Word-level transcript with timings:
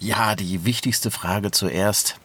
Ja, 0.00 0.36
die 0.36 0.64
wichtigste 0.64 1.10
Frage 1.10 1.50
zuerst. 1.50 2.16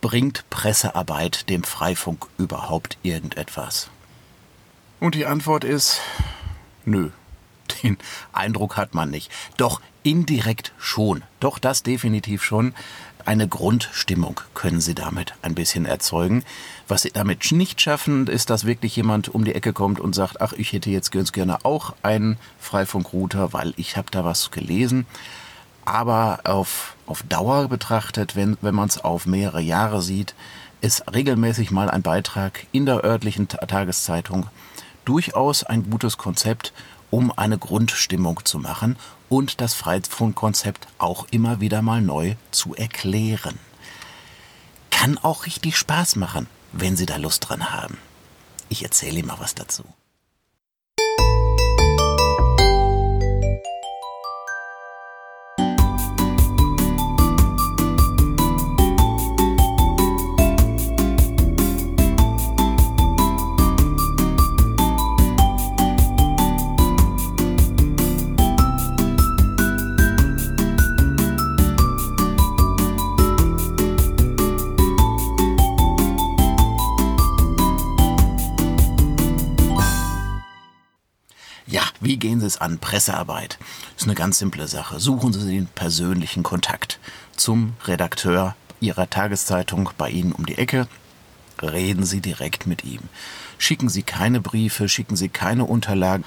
Bringt 0.00 0.48
Pressearbeit 0.48 1.50
dem 1.50 1.64
Freifunk 1.64 2.26
überhaupt 2.38 2.96
irgendetwas? 3.02 3.90
Und 5.00 5.14
die 5.14 5.26
Antwort 5.26 5.64
ist, 5.64 6.00
nö. 6.86 7.10
Den 7.82 7.98
Eindruck 8.32 8.78
hat 8.78 8.94
man 8.94 9.10
nicht. 9.10 9.30
Doch 9.58 9.82
indirekt 10.02 10.72
schon. 10.78 11.22
Doch 11.40 11.58
das 11.58 11.82
definitiv 11.82 12.42
schon. 12.42 12.74
Eine 13.26 13.46
Grundstimmung 13.46 14.40
können 14.54 14.80
Sie 14.80 14.94
damit 14.94 15.34
ein 15.42 15.54
bisschen 15.54 15.84
erzeugen. 15.84 16.42
Was 16.88 17.02
Sie 17.02 17.10
damit 17.10 17.52
nicht 17.52 17.82
schaffen, 17.82 18.28
ist, 18.28 18.48
dass 18.48 18.64
wirklich 18.64 18.96
jemand 18.96 19.28
um 19.28 19.44
die 19.44 19.54
Ecke 19.54 19.74
kommt 19.74 20.00
und 20.00 20.14
sagt, 20.14 20.40
ach, 20.40 20.54
ich 20.54 20.72
hätte 20.72 20.88
jetzt 20.88 21.12
ganz 21.12 21.32
gerne 21.32 21.66
auch 21.66 21.94
einen 22.02 22.38
Freifunkrouter, 22.58 23.52
weil 23.52 23.74
ich 23.76 23.98
habe 23.98 24.10
da 24.10 24.24
was 24.24 24.50
gelesen. 24.50 25.06
Aber 25.84 26.40
auf, 26.44 26.94
auf 27.10 27.24
Dauer 27.24 27.68
betrachtet, 27.68 28.36
wenn, 28.36 28.56
wenn 28.60 28.74
man 28.74 28.88
es 28.88 28.98
auf 29.02 29.26
mehrere 29.26 29.60
Jahre 29.60 30.00
sieht, 30.00 30.34
ist 30.80 31.12
regelmäßig 31.12 31.72
mal 31.72 31.90
ein 31.90 32.02
Beitrag 32.02 32.66
in 32.72 32.86
der 32.86 33.04
örtlichen 33.04 33.48
Tageszeitung 33.48 34.46
durchaus 35.04 35.64
ein 35.64 35.90
gutes 35.90 36.18
Konzept, 36.18 36.72
um 37.10 37.36
eine 37.36 37.58
Grundstimmung 37.58 38.44
zu 38.44 38.60
machen 38.60 38.96
und 39.28 39.60
das 39.60 39.74
Freifunkkonzept 39.74 40.86
auch 40.98 41.26
immer 41.32 41.60
wieder 41.60 41.82
mal 41.82 42.00
neu 42.00 42.36
zu 42.52 42.76
erklären. 42.76 43.58
Kann 44.90 45.18
auch 45.18 45.46
richtig 45.46 45.76
Spaß 45.76 46.14
machen, 46.14 46.46
wenn 46.72 46.96
Sie 46.96 47.06
da 47.06 47.16
Lust 47.16 47.48
dran 47.48 47.72
haben. 47.72 47.98
Ich 48.68 48.84
erzähle 48.84 49.18
Ihnen 49.18 49.28
mal 49.28 49.40
was 49.40 49.56
dazu. 49.56 49.84
Wie 82.10 82.16
gehen 82.16 82.40
Sie 82.40 82.46
es 82.46 82.60
an? 82.60 82.78
Pressearbeit. 82.78 83.56
Ist 83.96 84.02
eine 84.02 84.16
ganz 84.16 84.38
simple 84.38 84.66
Sache. 84.66 84.98
Suchen 84.98 85.32
Sie 85.32 85.46
den 85.48 85.68
persönlichen 85.68 86.42
Kontakt 86.42 86.98
zum 87.36 87.74
Redakteur 87.84 88.56
Ihrer 88.80 89.08
Tageszeitung 89.08 89.90
bei 89.96 90.10
Ihnen 90.10 90.32
um 90.32 90.44
die 90.44 90.58
Ecke. 90.58 90.88
Reden 91.62 92.04
Sie 92.04 92.20
direkt 92.20 92.66
mit 92.66 92.82
ihm. 92.82 93.02
Schicken 93.58 93.88
Sie 93.88 94.02
keine 94.02 94.40
Briefe, 94.40 94.88
schicken 94.88 95.14
Sie 95.14 95.28
keine 95.28 95.66
Unterlagen. 95.66 96.24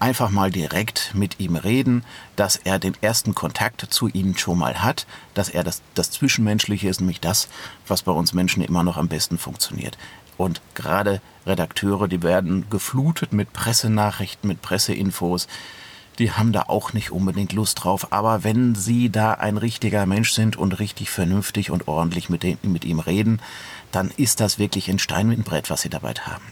Einfach 0.00 0.30
mal 0.30 0.50
direkt 0.50 1.12
mit 1.14 1.38
ihm 1.38 1.54
reden, 1.54 2.04
dass 2.34 2.56
er 2.56 2.80
den 2.80 2.96
ersten 3.00 3.32
Kontakt 3.32 3.86
zu 3.88 4.08
Ihnen 4.08 4.36
schon 4.36 4.58
mal 4.58 4.82
hat, 4.82 5.06
dass 5.34 5.48
er 5.48 5.62
das, 5.62 5.80
das 5.94 6.10
Zwischenmenschliche 6.10 6.88
ist, 6.88 7.00
nämlich 7.00 7.20
das, 7.20 7.48
was 7.86 8.02
bei 8.02 8.10
uns 8.10 8.32
Menschen 8.32 8.64
immer 8.64 8.82
noch 8.82 8.96
am 8.96 9.06
besten 9.06 9.38
funktioniert. 9.38 9.96
Und 10.40 10.62
gerade 10.72 11.20
Redakteure, 11.44 12.08
die 12.08 12.22
werden 12.22 12.70
geflutet 12.70 13.34
mit 13.34 13.52
Pressenachrichten, 13.52 14.48
mit 14.48 14.62
Presseinfos. 14.62 15.48
Die 16.18 16.32
haben 16.32 16.54
da 16.54 16.62
auch 16.62 16.94
nicht 16.94 17.10
unbedingt 17.10 17.52
Lust 17.52 17.84
drauf. 17.84 18.10
Aber 18.10 18.42
wenn 18.42 18.74
sie 18.74 19.10
da 19.10 19.34
ein 19.34 19.58
richtiger 19.58 20.06
Mensch 20.06 20.32
sind 20.32 20.56
und 20.56 20.78
richtig 20.78 21.10
vernünftig 21.10 21.70
und 21.70 21.88
ordentlich 21.88 22.30
mit, 22.30 22.42
dem, 22.42 22.56
mit 22.62 22.86
ihm 22.86 23.00
reden, 23.00 23.42
dann 23.92 24.10
ist 24.16 24.40
das 24.40 24.58
wirklich 24.58 24.88
ein 24.88 24.98
Stein 24.98 25.28
mit 25.28 25.36
einem 25.36 25.44
Brett, 25.44 25.68
was 25.68 25.82
sie 25.82 25.90
dabei 25.90 26.14
haben. 26.14 26.44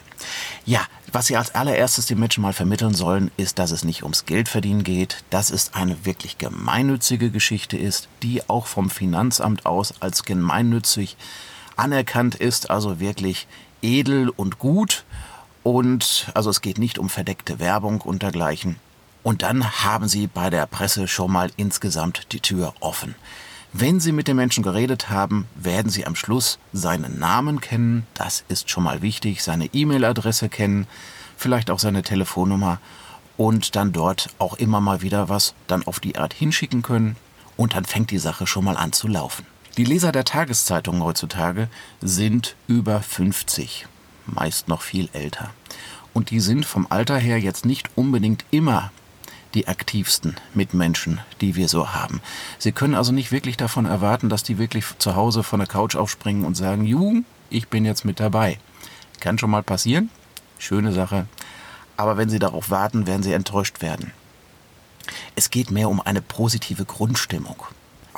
Ja, 0.67 0.83
was 1.11 1.29
sie 1.29 1.39
als 1.39 1.55
allererstes 1.55 2.05
den 2.05 2.19
Menschen 2.19 2.43
mal 2.43 2.53
vermitteln 2.53 2.93
sollen, 2.93 3.31
ist, 3.39 3.59
dass 3.59 3.71
es 3.71 3.87
nicht 3.87 4.03
ums 4.03 4.27
Geldverdienen 4.27 4.85
geht, 4.85 5.25
dass 5.31 5.49
es 5.49 5.73
eine 5.73 6.05
wirklich 6.05 6.37
gemeinnützige 6.37 7.31
Geschichte 7.31 7.79
ist, 7.79 8.09
die 8.23 8.47
auch 8.51 8.67
vom 8.67 8.91
Finanzamt 8.91 9.65
aus 9.65 9.95
als 10.03 10.25
gemeinnützig 10.25 11.17
anerkannt 11.79 12.35
ist, 12.35 12.71
also 12.71 13.01
wirklich 13.01 13.47
edel 13.83 14.29
und 14.31 14.59
gut. 14.59 15.05
Und 15.63 16.31
also 16.35 16.51
es 16.51 16.61
geht 16.61 16.79
nicht 16.79 16.99
um 16.99 17.09
verdeckte 17.09 17.59
Werbung 17.59 18.01
und 18.01 18.23
dergleichen. 18.23 18.77
Und 19.23 19.43
dann 19.43 19.85
haben 19.85 20.09
Sie 20.09 20.27
bei 20.27 20.49
der 20.51 20.67
Presse 20.67 21.09
schon 21.09 21.33
mal 21.33 21.51
insgesamt 21.57 22.33
die 22.33 22.41
Tür 22.41 22.75
offen. 22.81 23.15
Wenn 23.73 24.01
Sie 24.01 24.13
mit 24.13 24.29
den 24.29 24.37
Menschen 24.37 24.63
geredet 24.63 25.11
haben, 25.11 25.47
werden 25.55 25.91
Sie 25.91 26.07
am 26.07 26.17
Schluss 26.17 26.59
seinen 26.73 27.19
Namen 27.19 27.61
kennen, 27.61 28.07
das 28.15 28.45
ist 28.49 28.71
schon 28.71 28.85
mal 28.85 29.03
wichtig, 29.03 29.43
seine 29.43 29.67
E-Mail-Adresse 29.67 30.49
kennen, 30.49 30.87
vielleicht 31.37 31.71
auch 31.71 31.79
seine 31.79 32.03
Telefonnummer 32.03 32.81
und 33.37 33.77
dann 33.77 33.93
dort 33.93 34.31
auch 34.39 34.55
immer 34.55 34.81
mal 34.81 35.03
wieder 35.03 35.29
was 35.29 35.55
dann 35.67 35.87
auf 35.87 36.01
die 36.01 36.17
Art 36.17 36.33
hinschicken 36.33 36.81
können 36.81 37.17
und 37.59 37.75
dann 37.75 37.85
fängt 37.85 38.11
die 38.11 38.19
Sache 38.19 38.47
schon 38.47 38.65
mal 38.65 38.77
an 38.79 38.93
zu 38.93 39.07
laufen. 39.07 39.45
Die 39.79 39.85
Leser 39.85 40.11
der 40.11 40.25
Tageszeitungen 40.25 41.05
heutzutage 41.05 41.69
sind 42.01 42.57
über 42.67 43.01
50, 43.01 43.87
meist 44.27 44.67
noch 44.67 44.83
viel 44.83 45.09
älter. 45.13 45.51
Und 46.13 46.31
die 46.31 46.41
sind 46.41 46.67
vom 46.67 46.89
Alter 46.91 47.17
her 47.17 47.39
jetzt 47.39 47.65
nicht 47.65 47.89
unbedingt 47.95 48.45
immer 48.51 48.91
die 49.55 49.69
aktivsten 49.69 50.35
Mitmenschen, 50.53 51.21
die 51.41 51.55
wir 51.55 51.69
so 51.69 51.95
haben. 51.95 52.21
Sie 52.59 52.73
können 52.73 52.97
also 52.97 53.13
nicht 53.13 53.31
wirklich 53.31 53.57
davon 53.57 53.87
erwarten, 53.87 54.29
dass 54.29 54.43
die 54.43 54.59
wirklich 54.59 54.85
zu 54.99 55.15
Hause 55.15 55.45
von 55.45 55.61
der 55.61 55.69
Couch 55.69 55.95
aufspringen 55.95 56.45
und 56.45 56.57
sagen, 56.57 56.85
Ju, 56.85 57.23
ich 57.49 57.69
bin 57.69 57.85
jetzt 57.85 58.05
mit 58.05 58.19
dabei. 58.19 58.59
Kann 59.21 59.39
schon 59.39 59.51
mal 59.51 59.63
passieren, 59.63 60.11
schöne 60.59 60.91
Sache. 60.91 61.29
Aber 61.97 62.17
wenn 62.17 62.31
Sie 62.31 62.41
darauf 62.41 62.71
warten, 62.71 63.07
werden 63.07 63.23
Sie 63.23 63.33
enttäuscht 63.33 63.81
werden. 63.81 64.11
Es 65.37 65.51
geht 65.51 65.71
mehr 65.71 65.89
um 65.89 66.01
eine 66.01 66.21
positive 66.21 66.85
Grundstimmung 66.85 67.65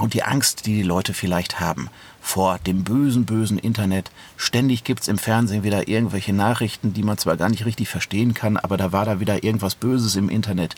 und 0.01 0.15
die 0.15 0.23
Angst, 0.23 0.67
die 0.67 0.75
die 0.75 0.83
Leute 0.83 1.15
vielleicht 1.15 1.61
haben 1.61 1.91
vor 2.21 2.59
dem 2.59 2.85
bösen, 2.85 3.25
bösen 3.25 3.59
Internet. 3.59 4.11
Ständig 4.37 4.85
gibt's 4.85 5.09
im 5.09 5.19
Fernsehen 5.19 5.63
wieder 5.63 5.89
irgendwelche 5.89 6.33
Nachrichten, 6.33 6.93
die 6.93 7.03
man 7.03 7.19
zwar 7.19 7.37
gar 7.37 7.49
nicht 7.49 7.65
richtig 7.65 7.89
verstehen 7.89 8.35
kann, 8.35 8.57
aber 8.57 8.77
da 8.77 8.93
war 8.93 9.05
da 9.05 9.21
wieder 9.21 9.43
irgendwas 9.43 9.75
Böses 9.75 10.17
im 10.17 10.29
Internet. 10.29 10.75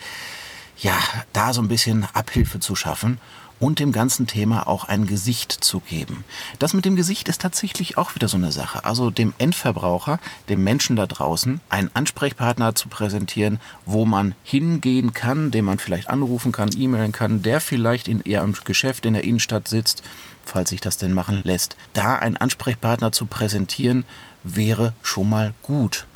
Ja, 0.78 0.99
da 1.33 1.53
so 1.53 1.62
ein 1.62 1.69
bisschen 1.69 2.06
Abhilfe 2.12 2.60
zu 2.60 2.75
schaffen 2.75 3.19
und 3.62 3.78
dem 3.78 3.93
ganzen 3.93 4.27
Thema 4.27 4.66
auch 4.66 4.87
ein 4.87 5.06
Gesicht 5.06 5.53
zu 5.53 5.78
geben. 5.78 6.25
Das 6.59 6.75
mit 6.75 6.84
dem 6.84 6.97
Gesicht 6.97 7.28
ist 7.28 7.41
tatsächlich 7.41 7.97
auch 7.97 8.16
wieder 8.16 8.27
so 8.27 8.37
eine 8.37 8.50
Sache. 8.50 8.84
Also 8.84 9.10
dem 9.10 9.34
Endverbraucher, 9.38 10.19
dem 10.49 10.65
Menschen 10.65 10.97
da 10.97 11.06
draußen, 11.06 11.60
einen 11.69 11.91
Ansprechpartner 11.94 12.75
zu 12.75 12.88
präsentieren, 12.88 13.60
wo 13.87 14.05
man 14.05 14.34
hingehen 14.43 15.12
kann, 15.12 15.53
den 15.53 15.65
man 15.65 15.78
vielleicht 15.78 16.10
anrufen 16.10 16.50
kann, 16.50 16.71
e-mailen 16.77 17.12
kann, 17.12 17.43
der 17.43 17.60
vielleicht 17.60 18.09
in 18.09 18.25
ihrem 18.25 18.53
Geschäft 18.65 19.06
in 19.06 19.12
der 19.15 19.22
Innenstadt 19.22 19.69
sitzt, 19.69 20.03
falls 20.44 20.71
sich 20.71 20.81
das 20.81 20.97
denn 20.97 21.12
machen 21.12 21.43
lässt. 21.44 21.77
Da 21.93 22.16
einen 22.16 22.37
Ansprechpartner 22.37 23.12
zu 23.12 23.27
präsentieren, 23.27 24.04
wäre 24.43 24.93
schon 25.03 25.31
mal 25.31 25.54
gut. 25.62 26.06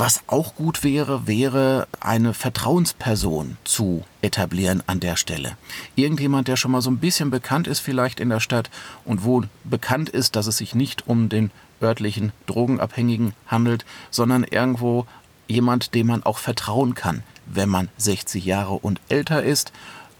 Was 0.00 0.22
auch 0.28 0.54
gut 0.54 0.82
wäre, 0.82 1.26
wäre 1.26 1.86
eine 2.00 2.32
Vertrauensperson 2.32 3.58
zu 3.64 4.02
etablieren 4.22 4.82
an 4.86 4.98
der 4.98 5.14
Stelle. 5.16 5.58
Irgendjemand, 5.94 6.48
der 6.48 6.56
schon 6.56 6.70
mal 6.70 6.80
so 6.80 6.90
ein 6.90 7.00
bisschen 7.00 7.30
bekannt 7.30 7.66
ist 7.66 7.80
vielleicht 7.80 8.18
in 8.18 8.30
der 8.30 8.40
Stadt 8.40 8.70
und 9.04 9.24
wo 9.24 9.42
bekannt 9.64 10.08
ist, 10.08 10.36
dass 10.36 10.46
es 10.46 10.56
sich 10.56 10.74
nicht 10.74 11.06
um 11.06 11.28
den 11.28 11.50
örtlichen 11.82 12.32
Drogenabhängigen 12.46 13.34
handelt, 13.46 13.84
sondern 14.10 14.44
irgendwo 14.44 15.04
jemand, 15.48 15.94
dem 15.94 16.06
man 16.06 16.22
auch 16.22 16.38
vertrauen 16.38 16.94
kann, 16.94 17.22
wenn 17.44 17.68
man 17.68 17.90
60 17.98 18.42
Jahre 18.42 18.76
und 18.76 19.02
älter 19.10 19.42
ist, 19.42 19.70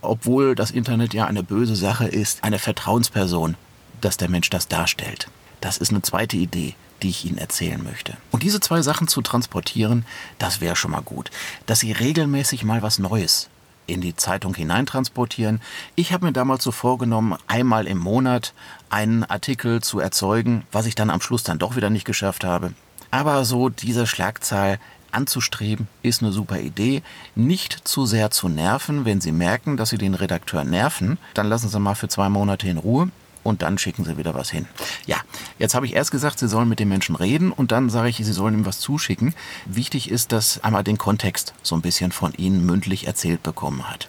obwohl 0.02 0.54
das 0.54 0.72
Internet 0.72 1.14
ja 1.14 1.24
eine 1.24 1.42
böse 1.42 1.74
Sache 1.74 2.06
ist, 2.06 2.44
eine 2.44 2.58
Vertrauensperson, 2.58 3.56
dass 4.02 4.18
der 4.18 4.28
Mensch 4.28 4.50
das 4.50 4.68
darstellt. 4.68 5.28
Das 5.62 5.78
ist 5.78 5.88
eine 5.88 6.02
zweite 6.02 6.36
Idee, 6.36 6.74
die 7.02 7.10
ich 7.10 7.24
Ihnen 7.24 7.38
erzählen 7.38 7.82
möchte. 7.82 8.16
Und 8.30 8.42
diese 8.42 8.60
zwei 8.60 8.82
Sachen 8.82 9.08
zu 9.08 9.22
transportieren, 9.22 10.04
das 10.38 10.60
wäre 10.60 10.76
schon 10.76 10.90
mal 10.90 11.02
gut. 11.02 11.30
Dass 11.66 11.80
Sie 11.80 11.92
regelmäßig 11.92 12.64
mal 12.64 12.82
was 12.82 12.98
Neues 12.98 13.48
in 13.86 14.00
die 14.00 14.16
Zeitung 14.16 14.54
hineintransportieren. 14.54 15.60
Ich 15.96 16.12
habe 16.12 16.26
mir 16.26 16.32
damals 16.32 16.62
so 16.62 16.70
vorgenommen, 16.70 17.36
einmal 17.46 17.86
im 17.86 17.98
Monat 17.98 18.54
einen 18.88 19.24
Artikel 19.24 19.82
zu 19.82 19.98
erzeugen, 19.98 20.64
was 20.72 20.86
ich 20.86 20.94
dann 20.94 21.10
am 21.10 21.20
Schluss 21.20 21.42
dann 21.42 21.58
doch 21.58 21.76
wieder 21.76 21.90
nicht 21.90 22.04
geschafft 22.04 22.44
habe. 22.44 22.72
Aber 23.10 23.44
so 23.44 23.68
diese 23.68 24.06
Schlagzahl 24.06 24.78
anzustreben, 25.12 25.88
ist 26.02 26.22
eine 26.22 26.30
super 26.30 26.60
Idee. 26.60 27.02
Nicht 27.34 27.88
zu 27.88 28.06
sehr 28.06 28.30
zu 28.30 28.48
nerven. 28.48 29.04
Wenn 29.04 29.20
Sie 29.20 29.32
merken, 29.32 29.76
dass 29.76 29.90
Sie 29.90 29.98
den 29.98 30.14
Redakteur 30.14 30.62
nerven, 30.62 31.18
dann 31.34 31.48
lassen 31.48 31.68
Sie 31.68 31.80
mal 31.80 31.96
für 31.96 32.08
zwei 32.08 32.28
Monate 32.28 32.68
in 32.68 32.78
Ruhe 32.78 33.10
und 33.42 33.62
dann 33.62 33.78
schicken 33.78 34.04
sie 34.04 34.16
wieder 34.16 34.34
was 34.34 34.50
hin. 34.50 34.66
Ja, 35.06 35.16
jetzt 35.58 35.74
habe 35.74 35.86
ich 35.86 35.94
erst 35.94 36.10
gesagt, 36.10 36.38
sie 36.38 36.48
sollen 36.48 36.68
mit 36.68 36.78
den 36.78 36.88
Menschen 36.88 37.16
reden 37.16 37.52
und 37.52 37.72
dann 37.72 37.90
sage 37.90 38.08
ich, 38.08 38.16
sie 38.16 38.32
sollen 38.32 38.54
ihm 38.54 38.66
was 38.66 38.80
zuschicken. 38.80 39.34
Wichtig 39.66 40.10
ist, 40.10 40.32
dass 40.32 40.62
einmal 40.62 40.84
den 40.84 40.98
Kontext 40.98 41.54
so 41.62 41.74
ein 41.74 41.82
bisschen 41.82 42.12
von 42.12 42.32
ihnen 42.34 42.64
mündlich 42.66 43.06
erzählt 43.06 43.42
bekommen 43.42 43.88
hat. 43.88 44.08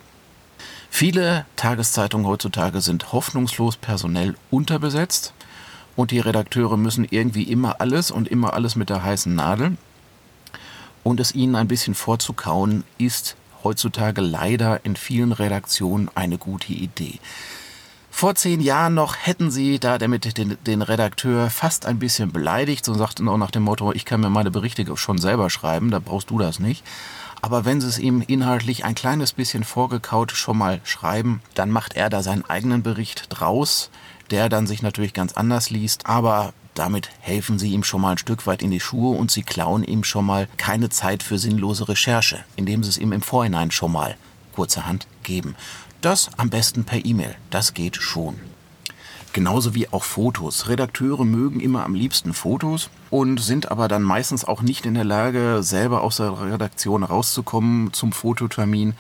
Viele 0.90 1.46
Tageszeitungen 1.56 2.28
heutzutage 2.28 2.82
sind 2.82 3.14
hoffnungslos 3.14 3.78
personell 3.78 4.36
unterbesetzt 4.50 5.34
und 5.96 6.12
die 6.12 6.20
Redakteure 6.20 6.78
müssen 6.78 7.08
irgendwie 7.10 7.44
immer 7.44 7.80
alles 7.80 8.12
und 8.12 8.28
immer 8.28 8.54
alles 8.54 8.76
mit 8.76 8.90
der 8.90 9.04
heißen 9.04 9.34
Nadel. 9.34 9.78
Und 11.04 11.20
es 11.20 11.34
ihnen 11.34 11.56
ein 11.56 11.68
bisschen 11.68 11.96
vorzukauen, 11.96 12.84
ist 12.98 13.36
heutzutage 13.64 14.22
leider 14.22 14.84
in 14.86 14.96
vielen 14.96 15.32
Redaktionen 15.32 16.10
eine 16.14 16.38
gute 16.38 16.74
Idee. 16.74 17.20
Vor 18.22 18.36
zehn 18.36 18.62
Jahren 18.62 18.94
noch 18.94 19.16
hätten 19.18 19.50
sie 19.50 19.80
da 19.80 19.98
damit 19.98 20.38
den, 20.38 20.56
den 20.68 20.84
Redakteur 20.84 21.50
fast 21.50 21.88
ein 21.88 21.98
bisschen 21.98 22.32
beleidigt 22.32 22.88
und 22.88 23.00
sagten 23.00 23.28
auch 23.28 23.38
nach 23.38 23.50
dem 23.50 23.64
Motto, 23.64 23.94
ich 23.94 24.06
kann 24.06 24.22
mir 24.22 24.30
meine 24.30 24.52
Berichte 24.52 24.86
schon 24.96 25.18
selber 25.18 25.50
schreiben, 25.50 25.90
da 25.90 25.98
brauchst 25.98 26.30
du 26.30 26.38
das 26.38 26.60
nicht. 26.60 26.84
Aber 27.42 27.66
wenn 27.66 27.82
sie 27.82 27.88
es 27.88 27.98
ihm 27.98 28.22
inhaltlich 28.22 28.86
ein 28.86 28.94
kleines 28.94 29.34
bisschen 29.34 29.64
vorgekaut 29.64 30.34
schon 30.34 30.60
mal 30.60 30.82
schreiben, 30.84 31.42
dann 31.56 31.72
macht 31.72 31.96
er 31.96 32.12
da 32.12 32.22
seinen 32.22 32.46
eigenen 32.46 32.84
Bericht 32.84 33.26
draus, 33.30 33.90
der 34.30 34.50
dann 34.50 34.68
sich 34.68 34.84
natürlich 34.84 35.16
ganz 35.16 35.34
anders 35.34 35.72
liest, 35.72 36.06
aber 36.06 36.54
damit 36.76 37.10
helfen 37.22 37.58
sie 37.58 37.72
ihm 37.72 37.84
schon 37.84 38.02
mal 38.02 38.12
ein 38.12 38.18
Stück 38.20 38.46
weit 38.46 38.62
in 38.62 38.70
die 38.70 38.80
Schuhe 38.80 39.18
und 39.18 39.32
sie 39.32 39.42
klauen 39.42 39.84
ihm 39.84 40.04
schon 40.04 40.28
mal 40.28 40.48
keine 40.58 40.90
Zeit 40.90 41.24
für 41.24 41.40
sinnlose 41.40 41.90
Recherche, 41.90 42.44
indem 42.56 42.84
sie 42.84 42.90
es 42.90 43.00
ihm 43.00 43.14
im 43.14 43.24
Vorhinein 43.24 43.72
schon 43.72 43.94
mal 43.94 44.16
kurzerhand 44.54 45.08
geben. 45.24 45.56
Das 46.02 46.32
am 46.38 46.50
besten 46.50 46.84
per 46.84 47.06
E-Mail, 47.06 47.36
das 47.52 47.76
geht 47.76 47.96
schon. 47.96 48.40
Genauso 49.34 49.76
wie 49.76 49.88
auch 49.90 50.04
Fotos. 50.04 50.68
Redakteure 50.68 51.26
mögen 51.26 51.60
immer 51.60 51.86
am 51.86 51.94
liebsten 51.94 52.34
Fotos 52.34 52.90
und 53.12 53.40
sind 53.40 53.70
aber 53.70 53.88
dann 53.88 54.02
meistens 54.02 54.44
auch 54.44 54.64
nicht 54.64 54.88
in 54.88 54.96
der 54.96 55.04
Lage, 55.04 55.62
selber 55.62 56.02
aus 56.02 56.18
der 56.18 56.42
Redaktion 56.42 57.04
rauszukommen 57.04 57.94
zum 57.94 58.14
Fototermin 58.14 58.96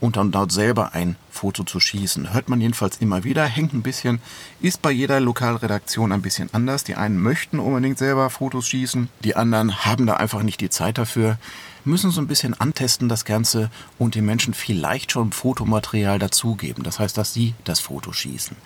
und 0.00 0.16
dann 0.16 0.30
dort 0.30 0.52
selber 0.52 0.94
ein 0.94 1.16
Foto 1.30 1.64
zu 1.64 1.80
schießen. 1.80 2.32
Hört 2.32 2.48
man 2.48 2.60
jedenfalls 2.60 2.98
immer 2.98 3.24
wieder, 3.24 3.44
hängt 3.44 3.72
ein 3.72 3.82
bisschen, 3.82 4.20
ist 4.60 4.82
bei 4.82 4.90
jeder 4.90 5.20
Lokalredaktion 5.20 6.12
ein 6.12 6.22
bisschen 6.22 6.48
anders. 6.52 6.84
Die 6.84 6.94
einen 6.94 7.20
möchten 7.20 7.58
unbedingt 7.58 7.98
selber 7.98 8.30
Fotos 8.30 8.68
schießen, 8.68 9.08
die 9.24 9.36
anderen 9.36 9.84
haben 9.84 10.06
da 10.06 10.14
einfach 10.14 10.42
nicht 10.42 10.60
die 10.60 10.70
Zeit 10.70 10.98
dafür, 10.98 11.38
müssen 11.84 12.10
so 12.10 12.20
ein 12.20 12.26
bisschen 12.26 12.58
antesten 12.58 13.08
das 13.08 13.24
Ganze 13.24 13.70
und 13.98 14.14
den 14.14 14.24
Menschen 14.24 14.54
vielleicht 14.54 15.12
schon 15.12 15.32
Fotomaterial 15.32 16.18
dazugeben. 16.18 16.82
Das 16.82 16.98
heißt, 16.98 17.16
dass 17.16 17.32
sie 17.32 17.54
das 17.64 17.80
Foto 17.80 18.12
schießen. 18.12 18.56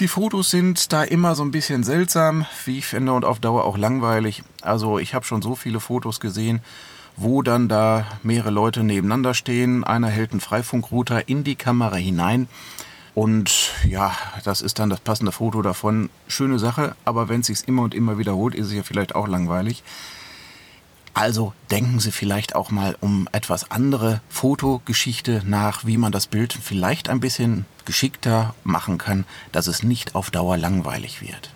Die 0.00 0.08
Fotos 0.08 0.50
sind 0.50 0.92
da 0.92 1.04
immer 1.04 1.36
so 1.36 1.44
ein 1.44 1.52
bisschen 1.52 1.84
seltsam, 1.84 2.46
wie 2.64 2.78
ich 2.78 2.86
finde, 2.86 3.12
und 3.12 3.24
auf 3.24 3.38
Dauer 3.38 3.64
auch 3.64 3.78
langweilig. 3.78 4.42
Also 4.60 4.98
ich 4.98 5.14
habe 5.14 5.24
schon 5.24 5.40
so 5.40 5.54
viele 5.54 5.78
Fotos 5.78 6.18
gesehen, 6.18 6.62
wo 7.16 7.42
dann 7.42 7.68
da 7.68 8.06
mehrere 8.22 8.50
Leute 8.50 8.82
nebeneinander 8.82 9.34
stehen. 9.34 9.84
Einer 9.84 10.08
hält 10.08 10.32
einen 10.32 10.40
Freifunkrouter 10.40 11.28
in 11.28 11.44
die 11.44 11.56
Kamera 11.56 11.96
hinein. 11.96 12.48
Und 13.14 13.70
ja, 13.88 14.12
das 14.42 14.60
ist 14.60 14.78
dann 14.80 14.90
das 14.90 15.00
passende 15.00 15.30
Foto 15.30 15.62
davon. 15.62 16.10
Schöne 16.26 16.58
Sache, 16.58 16.96
aber 17.04 17.28
wenn 17.28 17.40
es 17.40 17.46
sich 17.46 17.68
immer 17.68 17.82
und 17.82 17.94
immer 17.94 18.18
wiederholt, 18.18 18.54
ist 18.54 18.66
es 18.66 18.72
ja 18.72 18.82
vielleicht 18.82 19.14
auch 19.14 19.28
langweilig. 19.28 19.84
Also 21.14 21.52
denken 21.70 22.00
Sie 22.00 22.10
vielleicht 22.10 22.56
auch 22.56 22.72
mal 22.72 22.96
um 23.00 23.28
etwas 23.30 23.70
andere 23.70 24.20
Fotogeschichte 24.28 25.42
nach, 25.46 25.86
wie 25.86 25.96
man 25.96 26.10
das 26.10 26.26
Bild 26.26 26.52
vielleicht 26.52 27.08
ein 27.08 27.20
bisschen 27.20 27.66
geschickter 27.84 28.52
machen 28.64 28.98
kann, 28.98 29.24
dass 29.52 29.68
es 29.68 29.84
nicht 29.84 30.16
auf 30.16 30.32
Dauer 30.32 30.56
langweilig 30.56 31.22
wird. 31.22 31.50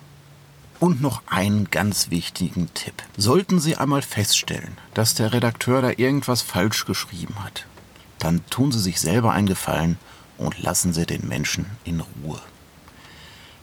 Und 0.80 1.00
noch 1.00 1.22
einen 1.26 1.70
ganz 1.70 2.10
wichtigen 2.10 2.72
Tipp. 2.74 2.94
Sollten 3.16 3.58
Sie 3.58 3.76
einmal 3.76 4.02
feststellen, 4.02 4.76
dass 4.94 5.14
der 5.14 5.32
Redakteur 5.32 5.82
da 5.82 5.90
irgendwas 5.96 6.42
falsch 6.42 6.84
geschrieben 6.84 7.42
hat, 7.42 7.66
dann 8.20 8.46
tun 8.48 8.70
Sie 8.70 8.78
sich 8.78 9.00
selber 9.00 9.32
einen 9.32 9.48
Gefallen 9.48 9.98
und 10.36 10.62
lassen 10.62 10.92
Sie 10.92 11.04
den 11.04 11.26
Menschen 11.26 11.66
in 11.84 12.00
Ruhe. 12.00 12.40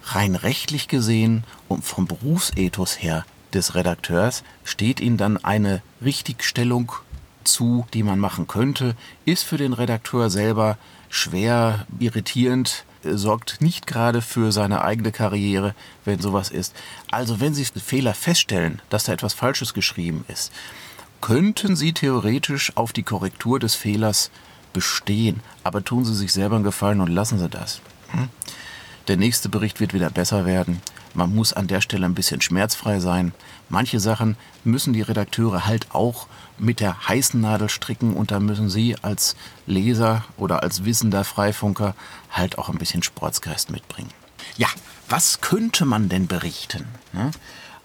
Rein 0.03 0.35
rechtlich 0.35 0.87
gesehen 0.87 1.45
und 1.67 1.85
vom 1.85 2.05
Berufsethos 2.05 3.01
her 3.01 3.25
des 3.53 3.75
Redakteurs 3.75 4.43
steht 4.63 4.99
ihnen 4.99 5.17
dann 5.17 5.37
eine 5.37 5.81
Richtigstellung 6.03 6.91
zu, 7.45 7.85
die 7.93 8.03
man 8.03 8.19
machen 8.19 8.47
könnte, 8.47 8.95
ist 9.23 9.43
für 9.43 9.57
den 9.57 9.73
Redakteur 9.73 10.29
selber 10.29 10.77
schwer 11.09 11.87
irritierend, 11.99 12.83
sorgt 13.13 13.61
nicht 13.61 13.87
gerade 13.87 14.21
für 14.21 14.51
seine 14.51 14.83
eigene 14.83 15.11
Karriere, 15.11 15.75
wenn 16.03 16.19
sowas 16.19 16.49
ist. 16.49 16.75
Also 17.11 17.39
wenn 17.39 17.53
Sie 17.53 17.65
Fehler 17.65 18.13
feststellen, 18.13 18.81
dass 18.89 19.05
da 19.05 19.13
etwas 19.13 19.33
Falsches 19.33 19.73
geschrieben 19.73 20.25
ist, 20.27 20.51
könnten 21.21 21.75
Sie 21.75 21.93
theoretisch 21.93 22.71
auf 22.75 22.93
die 22.93 23.03
Korrektur 23.03 23.59
des 23.59 23.75
Fehlers 23.75 24.31
bestehen, 24.73 25.39
aber 25.63 25.83
tun 25.83 26.05
Sie 26.05 26.15
sich 26.15 26.33
selber 26.33 26.55
einen 26.55 26.63
Gefallen 26.63 27.01
und 27.01 27.09
lassen 27.09 27.39
Sie 27.39 27.49
das. 27.49 27.81
Hm? 28.11 28.29
Der 29.07 29.17
nächste 29.17 29.49
Bericht 29.49 29.79
wird 29.79 29.93
wieder 29.93 30.09
besser 30.09 30.45
werden. 30.45 30.81
Man 31.15 31.33
muss 31.33 31.53
an 31.53 31.67
der 31.67 31.81
Stelle 31.81 32.05
ein 32.05 32.13
bisschen 32.13 32.41
schmerzfrei 32.41 32.99
sein. 32.99 33.33
Manche 33.69 33.99
Sachen 33.99 34.35
müssen 34.63 34.93
die 34.93 35.01
Redakteure 35.01 35.65
halt 35.65 35.87
auch 35.91 36.27
mit 36.57 36.79
der 36.79 37.07
heißen 37.07 37.39
Nadel 37.39 37.69
stricken 37.69 38.13
und 38.13 38.31
da 38.31 38.39
müssen 38.39 38.69
sie 38.69 38.95
als 39.01 39.35
Leser 39.65 40.25
oder 40.37 40.61
als 40.61 40.85
wissender 40.85 41.23
Freifunker 41.23 41.95
halt 42.29 42.57
auch 42.57 42.69
ein 42.69 42.77
bisschen 42.77 43.01
Sportsgeist 43.01 43.71
mitbringen. 43.71 44.11
Ja, 44.57 44.67
was 45.09 45.41
könnte 45.41 45.85
man 45.85 46.09
denn 46.09 46.27
berichten? 46.27 46.85
Ne? 47.13 47.31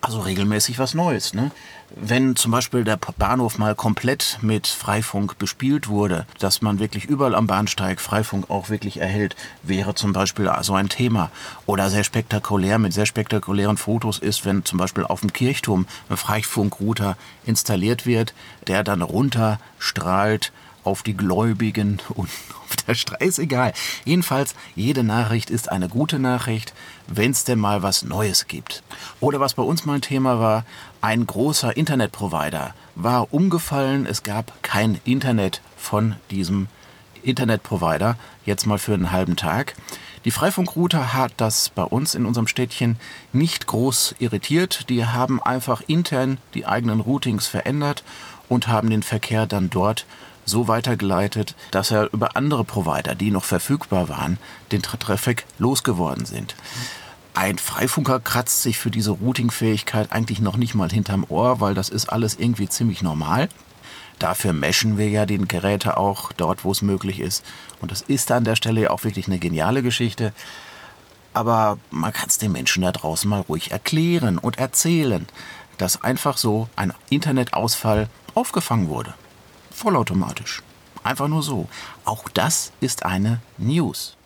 Also 0.03 0.21
regelmäßig 0.21 0.79
was 0.79 0.95
Neues. 0.95 1.35
Ne? 1.35 1.51
Wenn 1.95 2.35
zum 2.35 2.53
Beispiel 2.53 2.85
der 2.85 2.97
Bahnhof 2.97 3.59
mal 3.59 3.75
komplett 3.75 4.39
mit 4.41 4.67
Freifunk 4.67 5.39
bespielt 5.39 5.89
wurde, 5.89 6.27
dass 6.39 6.63
man 6.63 6.79
wirklich 6.79 7.05
überall 7.05 7.35
am 7.35 7.47
Bahnsteig 7.47 8.01
Freifunk 8.01 8.49
auch 8.49 8.71
wirklich 8.71 8.99
erhält, 8.99 9.37
wäre 9.63 9.95
zum 9.95 10.15
Beispiel 10.15 10.51
so 10.63 10.75
ein 10.75 10.89
Thema. 10.89 11.31
Oder 11.67 11.91
sehr 11.91 12.05
spektakulär 12.05 12.79
mit 12.79 12.95
sehr 12.95 13.05
spektakulären 13.05 13.77
Fotos 13.77 14.19
ist, 14.19 14.47
wenn 14.47 14.65
zum 14.65 14.79
Beispiel 14.79 15.05
auf 15.05 15.21
dem 15.21 15.35
Kirchturm 15.35 15.87
ein 16.09 16.17
Freifunkrouter 16.17 17.19
installiert 17.45 18.07
wird, 18.07 18.33
der 18.69 18.83
dann 18.83 19.03
runterstrahlt 19.03 20.51
auf 20.91 21.03
die 21.03 21.17
Gläubigen 21.17 22.01
und 22.11 22.29
auf 22.65 22.77
der 22.87 22.95
Straße. 22.95 23.25
Ist 23.25 23.39
egal. 23.39 23.73
Jedenfalls, 24.05 24.55
jede 24.75 25.05
Nachricht 25.05 25.51
ist 25.51 25.71
eine 25.71 25.89
gute 25.89 26.19
Nachricht, 26.19 26.75
wenn 27.07 27.31
es 27.31 27.45
denn 27.45 27.59
mal 27.59 27.83
was 27.83 28.03
Neues 28.03 28.47
gibt. 28.49 28.83
Oder 29.21 29.41
was 29.41 29.55
bei 29.55 29.63
uns 29.63 29.87
mal 29.87 29.95
ein 29.95 30.03
Thema 30.03 30.41
war, 30.41 30.65
ein 31.01 31.27
großer 31.27 31.77
Internetprovider 31.77 32.75
war 32.95 33.33
umgefallen. 33.33 34.05
Es 34.05 34.23
gab 34.23 34.63
kein 34.63 35.01
Internet 35.05 35.63
von 35.77 36.17
diesem 36.31 36.69
Internetprovider, 37.23 38.17
jetzt 38.45 38.67
mal 38.67 38.79
für 38.79 38.95
einen 38.95 39.13
halben 39.13 39.37
Tag. 39.37 39.75
Die 40.25 40.31
Freifunkrouter 40.31 41.15
hat 41.15 41.33
das 41.39 41.71
bei 41.71 41.83
uns 41.83 42.15
in 42.15 42.27
unserem 42.27 42.47
Städtchen 42.47 42.99
nicht 43.33 43.67
groß 43.67 44.17
irritiert. 44.19 44.91
Die 44.91 45.07
haben 45.07 45.43
einfach 45.43 45.83
intern 45.87 46.39
die 46.53 46.67
eigenen 46.67 47.01
Routings 47.01 47.47
verändert 47.47 48.05
und 48.49 48.69
haben 48.69 48.91
den 48.91 49.03
Verkehr 49.03 49.47
dann 49.47 49.71
dort 49.71 50.05
so 50.51 50.69
weitergeleitet, 50.69 51.55
dass 51.71 51.91
er 51.91 52.13
über 52.13 52.37
andere 52.37 52.65
Provider, 52.65 53.15
die 53.15 53.31
noch 53.31 53.45
verfügbar 53.45 54.09
waren, 54.09 54.39
den 54.73 54.83
Traffic 54.83 55.47
losgeworden 55.59 56.27
sind. 56.27 56.55
Ein 57.33 57.59
Freifunker 57.59 58.21
kratzt 58.21 58.63
sich 58.63 58.79
für 58.79 58.91
diese 58.91 59.13
Routing-Fähigkeit 59.13 60.13
eigentlich 60.13 60.41
noch 60.41 60.57
nicht 60.57 60.75
mal 60.75 60.91
hinterm 60.91 61.25
Ohr, 61.29 61.61
weil 61.61 61.75
das 61.75 61.89
ist 61.89 62.13
alles 62.13 62.35
irgendwie 62.35 62.69
ziemlich 62.69 63.03
normal. 63.03 63.49
Dafür 64.19 64.53
meschen 64.53 64.99
wir 64.99 65.09
ja 65.09 65.25
den 65.25 65.49
Geräte 65.49 65.97
auch 65.97 66.33
dort, 66.33 66.65
wo 66.65 66.73
es 66.73 66.83
möglich 66.83 67.21
ist. 67.21 67.45
Und 67.81 67.91
das 67.93 68.03
ist 68.03 68.31
an 68.33 68.45
der 68.45 68.57
Stelle 68.57 68.83
ja 68.83 68.91
auch 68.91 69.05
wirklich 69.05 69.29
eine 69.29 69.39
geniale 69.39 69.83
Geschichte. 69.83 70.35
Aber 71.33 71.79
man 71.91 72.13
kann 72.13 72.29
es 72.29 72.37
den 72.37 72.53
Menschen 72.53 72.83
da 72.83 72.93
draußen 72.93 73.31
mal 73.31 73.41
ruhig 73.41 73.71
erklären 73.71 74.37
und 74.37 74.59
erzählen, 74.59 75.27
dass 75.79 76.03
einfach 76.03 76.37
so 76.37 76.69
ein 76.77 76.93
Internetausfall 77.09 78.09
aufgefangen 78.35 78.89
wurde 78.89 79.15
vollautomatisch. 79.81 80.63
Einfach 81.03 81.29
nur 81.29 81.43
so. 81.43 81.69
Auch 82.05 82.29
das 82.29 82.73
ist 82.81 83.05
eine 83.07 83.41
News. 83.57 84.17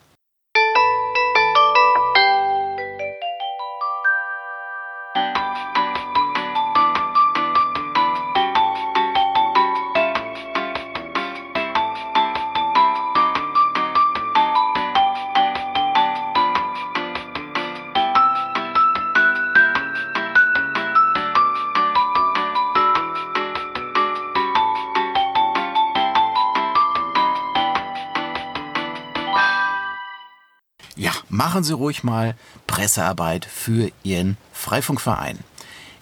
Machen 31.34 31.64
Sie 31.64 31.72
ruhig 31.72 32.04
mal 32.04 32.36
Pressearbeit 32.68 33.44
für 33.44 33.90
Ihren 34.04 34.36
Freifunkverein. 34.52 35.40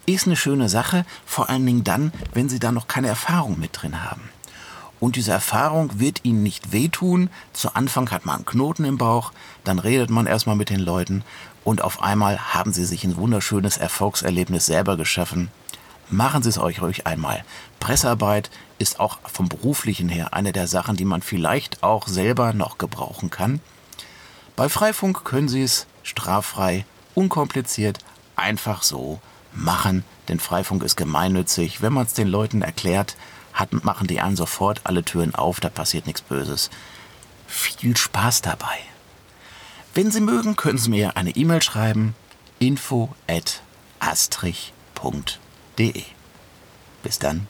Ist 0.05 0.27
eine 0.27 0.37
schöne 0.37 0.69
Sache, 0.69 1.07
vor 1.25 1.49
allen 1.49 1.65
Dingen 1.65 1.85
dann, 1.85 2.13
wenn 2.35 2.51
Sie 2.51 2.59
da 2.59 2.71
noch 2.71 2.87
keine 2.87 3.09
Erfahrung 3.09 3.59
mit 3.59 3.71
drin 3.73 4.05
haben. 4.05 4.29
Und 5.01 5.17
diese 5.17 5.33
Erfahrung 5.33 5.99
wird 5.99 6.21
Ihnen 6.25 6.43
nicht 6.43 6.73
wehtun. 6.73 7.31
Zu 7.55 7.75
Anfang 7.75 8.11
hat 8.11 8.27
man 8.27 8.37
einen 8.37 8.45
Knoten 8.45 8.85
im 8.85 8.99
Bauch, 8.99 9.33
dann 9.65 9.79
redet 9.79 10.11
man 10.11 10.27
erstmal 10.27 10.57
mit 10.57 10.69
den 10.69 10.81
Leuten 10.81 11.25
und 11.65 11.83
auf 11.83 12.03
einmal 12.03 12.55
haben 12.55 12.75
Sie 12.75 12.85
sich 12.85 13.03
ein 13.05 13.17
wunderschönes 13.17 13.79
Erfolgserlebnis 13.79 14.67
selber 14.67 14.99
geschaffen. 14.99 15.51
Machen 16.11 16.43
Sie 16.43 16.51
es 16.51 16.59
euch 16.59 16.83
ruhig 16.83 17.07
einmal. 17.07 17.43
Pressearbeit 17.81 18.51
ist 18.79 19.01
auch 19.01 19.19
vom 19.25 19.49
beruflichen 19.49 20.11
her 20.11 20.35
eine 20.35 20.53
der 20.53 20.67
Sachen, 20.67 20.97
die 20.97 21.07
man 21.07 21.23
vielleicht 21.23 21.83
auch 21.83 22.07
selber 22.07 22.53
noch 22.53 22.77
gebrauchen 22.77 23.31
kann. 23.31 23.61
Bei 24.63 24.69
Freifunk 24.69 25.25
können 25.25 25.49
Sie 25.49 25.65
es 25.65 25.89
straffrei, 26.05 26.85
unkompliziert, 27.17 27.99
einfach 28.37 28.85
so 28.85 29.21
machen, 29.53 30.05
denn 30.29 30.39
Freifunk 30.39 30.85
ist 30.85 30.95
gemeinnützig. 30.95 31.83
Wenn 31.83 31.93
man 31.93 32.07
es 32.07 32.13
den 32.13 32.29
Leuten 32.29 32.63
erklärt, 32.63 33.17
hat, 33.53 33.73
machen 33.85 34.07
die 34.07 34.21
einen 34.21 34.37
sofort 34.37 34.83
alle 34.85 35.03
Türen 35.03 35.35
auf, 35.35 35.59
da 35.59 35.69
passiert 35.69 36.07
nichts 36.07 36.23
Böses. 36.23 36.71
Viel 37.49 37.97
Spaß 37.97 38.43
dabei. 38.43 38.79
Wenn 39.95 40.13
Sie 40.13 40.21
mögen, 40.21 40.55
können 40.55 40.79
Sie 40.79 40.91
mir 40.91 41.17
eine 41.17 41.35
E-Mail 41.35 41.61
schreiben. 41.61 42.15
info 42.61 43.09
at 43.27 43.63
astrich.de 43.99 46.05
Bis 47.03 47.19
dann. 47.19 47.49